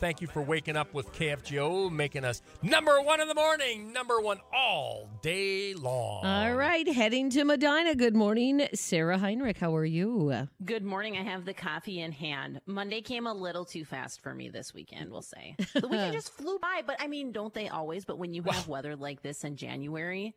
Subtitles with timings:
[0.00, 4.20] Thank you for waking up with KFGO, making us number one in the morning, number
[4.20, 6.24] one all day long.
[6.24, 7.96] All right, heading to Medina.
[7.96, 9.58] Good morning, Sarah Heinrich.
[9.58, 10.46] How are you?
[10.64, 11.16] Good morning.
[11.16, 12.60] I have the coffee in hand.
[12.64, 15.56] Monday came a little too fast for me this weekend, we'll say.
[15.74, 18.04] The weekend just flew by, but I mean, don't they always?
[18.04, 20.32] But when you have weather like this in January,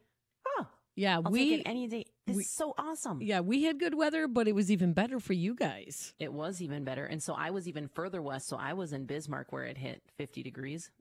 [0.96, 2.06] Yeah, I'll we any day.
[2.28, 3.22] This is so awesome.
[3.22, 6.14] yeah we had good weather, but it was even better for you guys.
[6.20, 7.06] It was even better.
[7.06, 8.48] And so I was even further west.
[8.48, 10.92] So I was in Bismarck where it hit 50 degrees.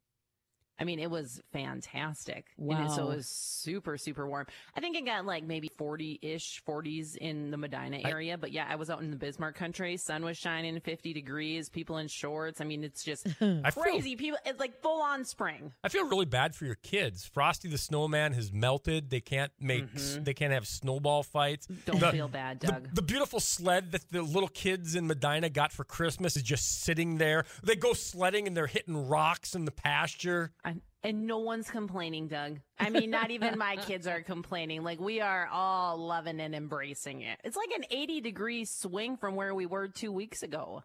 [0.81, 2.47] I mean, it was fantastic.
[2.59, 4.47] And it- so it was super, super warm.
[4.77, 8.39] I think it got like maybe 40 ish, 40s in the Medina area.
[8.39, 9.97] but yeah, I was out in the Bismarck country.
[9.97, 12.61] Sun was shining 50 degrees, people in shorts.
[12.61, 14.17] I mean, it's just I feel- crazy.
[14.17, 15.73] People, it's like full on spring.
[15.85, 17.25] I feel really bad for your kids.
[17.27, 19.11] Frosty the Snowman has melted.
[19.11, 19.93] They can't make.
[19.95, 21.67] They can't have snowball fights.
[21.67, 21.81] Mm-hmm.
[21.91, 22.95] Don't The- feel bad, the- Doug.
[22.95, 27.19] The, beautiful sled that the little kids in Medina got for Christmas is just sitting
[27.19, 27.45] there.
[27.63, 30.53] They go sledding and they're hitting rocks in the pasture.
[30.65, 30.70] I,
[31.03, 32.59] and no one's complaining, Doug.
[32.79, 34.83] I mean, not even my kids are complaining.
[34.83, 37.39] Like we are all loving and embracing it.
[37.45, 40.83] It's like an 80 degree swing from where we were two weeks ago.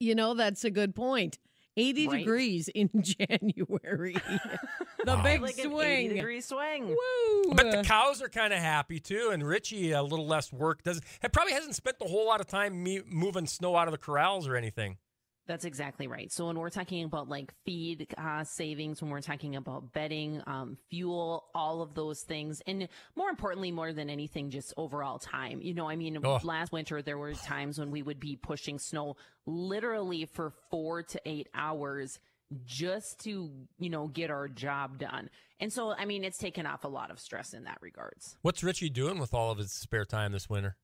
[0.00, 1.38] You know, that's a good point.
[1.76, 2.18] 80 Right.
[2.18, 4.14] degrees in January.
[5.04, 6.08] the big Like an 80 swing.
[6.14, 6.88] degree swing.
[6.88, 7.54] Woo!
[7.54, 10.82] But the cows are kind of happy too, and Richie a little less work.
[10.82, 13.92] Does it probably hasn't spent a whole lot of time me, moving snow out of
[13.92, 14.98] the corrals or anything.
[15.46, 16.30] That's exactly right.
[16.30, 20.76] So when we're talking about like feed uh, savings, when we're talking about bedding, um,
[20.88, 25.60] fuel, all of those things, and more importantly, more than anything, just overall time.
[25.60, 26.38] You know, I mean, Oh.
[26.44, 31.20] last winter there were times when we would be pushing snow literally for four to
[31.26, 32.20] eight hours
[32.64, 35.28] just to you know get our job done.
[35.58, 38.36] And so, I mean, it's taken off a lot of stress in that regards.
[38.42, 40.76] What's Richie doing with all of his spare time this winter?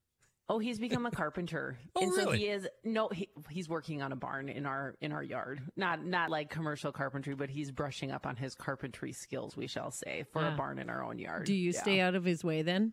[0.50, 1.76] Oh, he's become a carpenter.
[1.96, 2.38] Oh, and so really?
[2.38, 5.60] he is no he, he's working on a barn in our in our yard.
[5.76, 9.90] Not not like commercial carpentry, but he's brushing up on his carpentry skills, we shall
[9.90, 10.54] say, for Ah.
[10.54, 11.46] a barn in our own yard.
[11.46, 11.80] Do you Yeah.
[11.82, 12.92] stay out of his way then?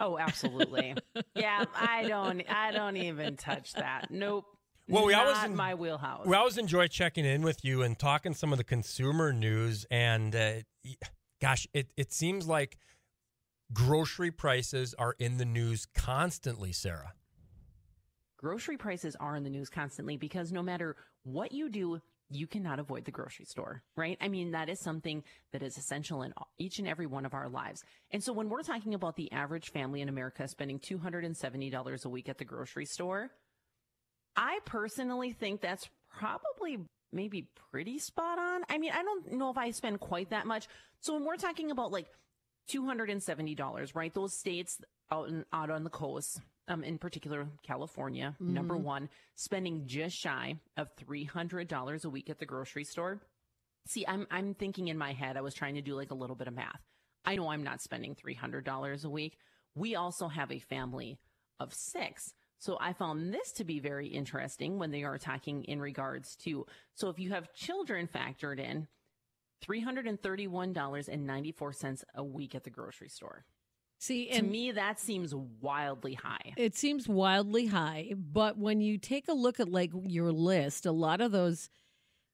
[0.00, 0.94] Oh, absolutely.
[1.34, 4.08] yeah, I don't I don't even touch that.
[4.10, 4.44] Nope.
[4.88, 6.26] Well, we Not always en- my wheelhouse.
[6.26, 9.86] We always enjoy checking in with you and talking some of the consumer news.
[9.90, 10.52] And uh,
[11.40, 12.78] gosh, it, it seems like
[13.72, 17.14] grocery prices are in the news constantly, Sarah.
[18.36, 22.78] grocery prices are in the news constantly because no matter what you do, you cannot
[22.80, 24.16] avoid the grocery store, right?
[24.20, 25.22] I mean, that is something
[25.52, 27.84] that is essential in each and every one of our lives.
[28.10, 32.28] And so when we're talking about the average family in America spending $270 a week
[32.28, 33.30] at the grocery store,
[34.34, 36.78] I personally think that's probably
[37.12, 38.62] maybe pretty spot on.
[38.70, 40.66] I mean, I don't know if I spend quite that much.
[41.00, 42.06] So when we're talking about like
[42.70, 44.14] $270, right?
[44.14, 44.80] Those states
[45.10, 50.88] out out on the coast, um, in particular California, number one, spending just shy of
[50.96, 53.20] $300 a week at the grocery store.
[53.86, 56.36] See, I'm, I'm thinking in my head, I was trying to do like a little
[56.36, 56.80] bit of math.
[57.24, 59.36] I know I'm not spending $300 a week.
[59.74, 61.18] We also have a family
[61.58, 62.32] of six.
[62.58, 66.64] So I found this to be very interesting when they are talking in regards to,
[66.94, 68.86] so if you have children factored in,
[69.62, 73.44] $331.94 a week at the grocery store.
[73.98, 76.54] See, to me, that seems wildly high.
[76.56, 80.92] it seems wildly high, but when you take a look at like your list, a
[80.92, 81.70] lot of those,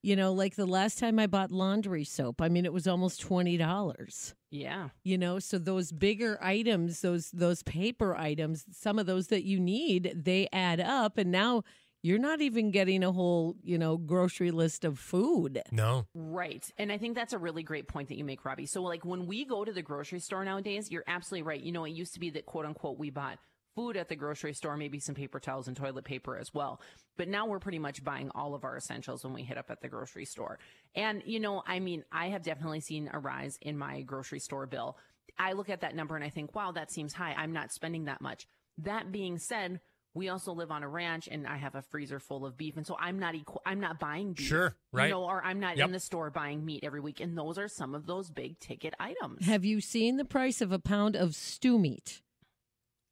[0.02, 3.20] you know, like the last time I bought laundry soap, I mean, it was almost
[3.20, 4.34] twenty dollars.
[4.50, 4.88] Yeah.
[5.04, 9.60] You know, so those bigger items, those those paper items, some of those that you
[9.60, 11.64] need, they add up, and now
[12.02, 15.62] you're not even getting a whole, you know, grocery list of food.
[15.72, 16.06] No.
[16.14, 16.64] Right.
[16.78, 18.66] And I think that's a really great point that you make, Robbie.
[18.66, 21.60] So, like, when we go to the grocery store nowadays, you're absolutely right.
[21.60, 23.38] You know, it used to be that, quote unquote, we bought
[23.74, 26.80] food at the grocery store, maybe some paper towels and toilet paper as well.
[27.16, 29.80] But now we're pretty much buying all of our essentials when we hit up at
[29.80, 30.58] the grocery store.
[30.94, 34.66] And, you know, I mean, I have definitely seen a rise in my grocery store
[34.66, 34.96] bill.
[35.38, 37.34] I look at that number and I think, wow, that seems high.
[37.34, 38.48] I'm not spending that much.
[38.78, 39.80] That being said,
[40.18, 42.76] we also live on a ranch and I have a freezer full of beef.
[42.76, 44.46] And so I'm not equal, I'm not buying beef.
[44.46, 45.04] Sure, right.
[45.06, 45.86] You know, or I'm not Yep.
[45.86, 47.20] in the store buying meat every week.
[47.20, 49.46] And those are some of those big ticket items.
[49.46, 52.20] Have you seen the price of a pound of stew meat?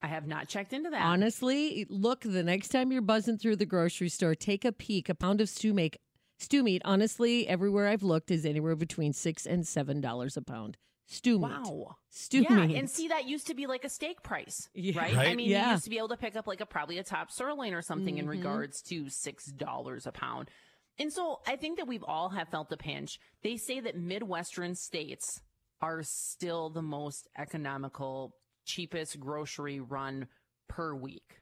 [0.03, 1.03] I have not checked into that.
[1.03, 5.09] Honestly, look, the next time you're buzzing through the grocery store, take a peek.
[5.09, 5.99] A pound of stew make
[6.39, 10.77] stew meat, honestly, everywhere I've looked is anywhere between six and seven dollars a pound.
[11.07, 11.49] Stew meat.
[11.49, 11.97] Wow.
[12.11, 12.77] Stew yeah, meat.
[12.77, 14.99] and see that used to be like a steak price, Yeah.
[15.01, 15.15] right?
[15.15, 15.29] Right.
[15.29, 15.67] I mean, Yeah.
[15.67, 17.83] you used to be able to pick up like a probably a top sirloin or
[17.83, 18.31] something in Mhm.
[18.31, 20.51] regards to six dollars a pound.
[20.99, 23.21] And so I think that we've all have felt the pinch.
[23.43, 25.43] They say that Midwestern states
[25.81, 30.27] are still the most economical, cheapest grocery run
[30.69, 31.41] per week.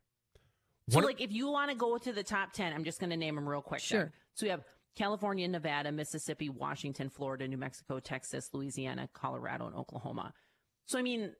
[0.90, 3.10] So, One- like, if you want to go to the top 10, I'm just going
[3.10, 3.80] to name them real quick.
[3.80, 4.00] Sure.
[4.04, 4.12] then.
[4.34, 4.64] So, we have
[4.96, 10.32] California, Nevada, Mississippi, Washington, Florida, New Mexico, Texas, Louisiana, Colorado, and Oklahoma.
[10.86, 11.32] So I mean,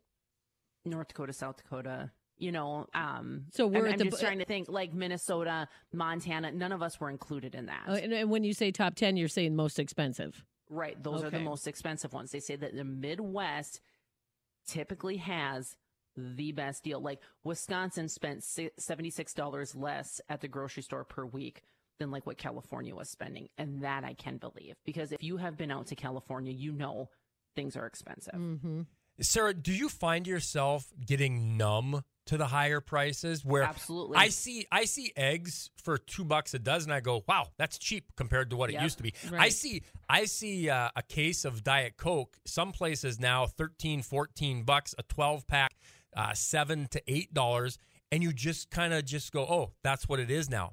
[0.85, 4.45] North Dakota, South Dakota, you know, um, So we're I'm, I'm the just trying to
[4.45, 6.51] think like Minnesota, Montana.
[6.53, 7.85] None of us were included in that.
[7.87, 10.45] Oh, and, and when you say top 10, you're saying most expensive.
[10.69, 11.01] Right.
[11.03, 12.33] Those are the most expensive ones.
[12.33, 13.81] They say that the Midwest
[14.67, 15.77] typically has
[16.17, 17.01] the best deal.
[17.01, 21.63] Like Wisconsin spent $76 less at the grocery store per week
[21.99, 23.49] than like what California was spending.
[23.59, 27.11] And that I can believe because if you have been out to California, you know
[27.55, 28.35] things are expensive.
[28.35, 28.83] Mm-hmm.
[29.21, 33.45] Sarah, do you find yourself getting numb to the higher prices?
[33.45, 34.17] Where Absolutely.
[34.17, 36.91] I see I see eggs for two bucks a dozen.
[36.91, 39.15] I go, wow, that's cheap compared to what it used to be.
[39.33, 42.37] I see I see uh, a case of Diet Coke.
[42.45, 45.77] Some places now 13, 14 bucks a twelve pack,
[46.17, 47.79] uh, seven to eight dollars,
[48.11, 50.73] and you just kind of just go, oh, that's what it is now.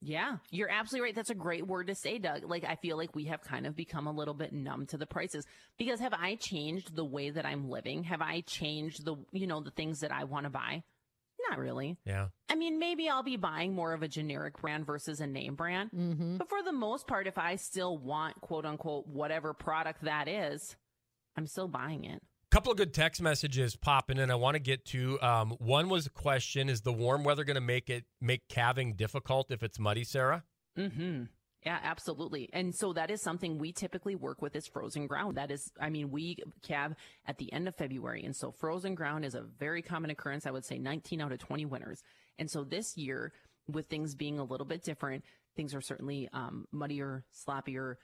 [0.00, 1.14] Yeah, you're absolutely right.
[1.14, 2.44] That's a great word to say, Doug.
[2.44, 5.06] Like, I feel like we have kind of become a little bit numb to the
[5.06, 5.44] prices
[5.76, 8.04] because have I changed the way that I'm living?
[8.04, 10.84] Have I changed the, you know, the things that I want to buy?
[11.50, 11.96] Not really.
[12.04, 12.28] Yeah.
[12.48, 15.90] I mean, maybe I'll be buying more of a generic brand versus a name brand.
[15.90, 16.36] Mm-hmm.
[16.36, 20.76] But for the most part, if I still want quote unquote whatever product that is,
[21.36, 22.22] I'm still buying it.
[22.50, 24.30] Couple of good text messages popping in.
[24.30, 25.20] I want to get to.
[25.20, 28.94] Um, one was a question: Is the warm weather going to make it make calving
[28.94, 30.44] difficult if it's muddy, Sarah?
[30.78, 31.24] Mm-hmm.
[31.64, 32.48] Yeah, absolutely.
[32.52, 35.36] And so that is something we typically work with is frozen ground.
[35.36, 36.94] That is, I mean, we calve
[37.26, 38.24] at the end of February.
[38.24, 40.46] And so frozen ground is a very common occurrence.
[40.46, 42.02] I would say 19 out of 20 winters.
[42.38, 43.32] And so this year,
[43.66, 45.24] with things being a little bit different,
[45.56, 47.96] things are certainly um, muddier, sloppier.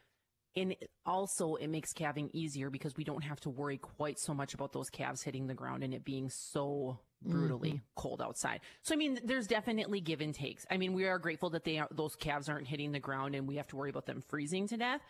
[0.56, 4.54] And also, it makes calving easier because we don't have to worry quite so much
[4.54, 7.78] about those calves hitting the ground and it being so brutally mm-hmm.
[7.96, 8.60] cold outside.
[8.82, 10.64] So, I mean, there's definitely give and takes.
[10.70, 13.48] I mean, we are grateful that they are, those calves aren't hitting the ground and
[13.48, 15.00] we have to worry about them freezing to death.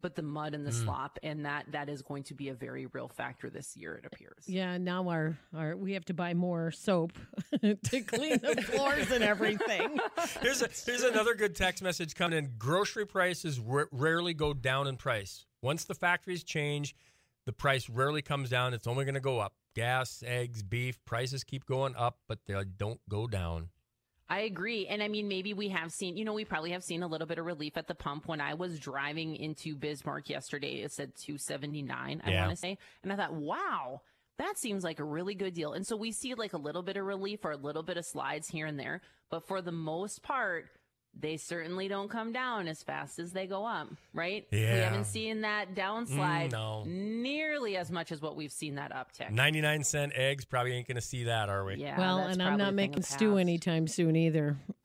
[0.00, 0.84] But the mud and the mm.
[0.84, 3.96] slop and that that is going to be a very real factor this year.
[3.96, 4.44] It appears.
[4.46, 7.12] Yeah, now our, our we have to buy more soap
[7.60, 9.98] to clean the floors and everything.
[10.40, 12.52] Here's a, here's another good text message coming in.
[12.58, 15.46] Grocery prices r- rarely go down in price.
[15.62, 16.94] Once the factories change,
[17.46, 18.74] the price rarely comes down.
[18.74, 19.54] It's only going to go up.
[19.74, 23.68] Gas, eggs, beef prices keep going up, but they don't go down.
[24.30, 24.86] I agree.
[24.86, 27.26] And I mean, maybe we have seen, you know, we probably have seen a little
[27.26, 28.28] bit of relief at the pump.
[28.28, 32.42] When I was driving into Bismarck yesterday, it said 279, I Yeah.
[32.46, 32.78] want to say.
[33.02, 34.02] And I thought, wow,
[34.38, 35.72] that seems like a really good deal.
[35.72, 38.06] And so we see like a little bit of relief or a little bit of
[38.06, 39.00] slides here and there.
[39.30, 40.70] But for the most part,
[41.18, 44.46] they certainly don't come down as fast as they go up, right?
[44.52, 44.58] Yeah.
[44.74, 46.84] We haven't seen that downslide Mm, no.
[46.86, 49.30] nearly as much as what we've seen that uptick.
[49.30, 51.74] 99 cent eggs probably ain't going to see that, are we?
[51.76, 51.98] Yeah.
[51.98, 53.40] well, and I'm not making stew past.
[53.40, 54.56] anytime soon either.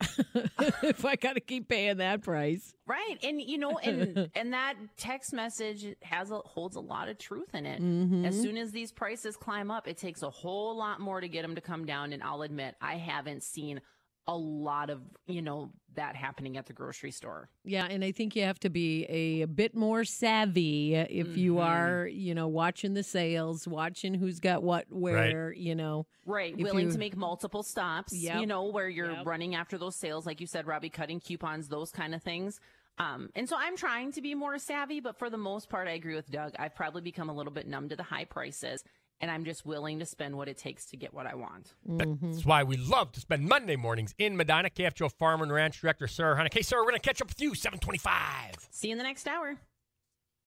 [0.82, 2.74] if I got to keep paying that price.
[2.86, 3.16] Right.
[3.22, 7.54] And you know, and and that text message has a holds a lot of truth
[7.54, 7.80] in it.
[7.80, 8.24] Mm-hmm.
[8.24, 11.42] As soon as these prices climb up, it takes a whole lot more to get
[11.42, 13.80] them to come down and I'll admit I haven't seen
[14.28, 17.48] a lot of, you know, that happening at the grocery store.
[17.64, 21.64] Yeah, and I think you have to be a, bit more savvy if you Mhm.
[21.64, 26.06] are, you know, watching the sales, watching who's got what where, you know.
[26.26, 26.56] Right.
[26.56, 28.40] Willing you- to make multiple stops, Yep.
[28.40, 29.26] you know, where you're Yep.
[29.26, 32.60] running after those sales, like you said, Robbie, cutting coupons, those kind of things.
[32.98, 35.92] Um, and so I'm trying to be more savvy, but for the most part, I
[35.92, 36.54] agree with Doug.
[36.58, 38.82] I've probably become a little bit numb to the high prices
[39.20, 41.74] and I'm just willing to spend what it takes to get what I want.
[41.88, 42.32] Mm-hmm.
[42.32, 44.70] That's why we love to spend Monday mornings in Medina.
[44.70, 46.54] KFGO Farm and Ranch Director Sarah Heinrich.
[46.54, 48.68] Hey, Sarah, we're going to catch up with you 725.
[48.70, 49.56] See you in the next hour.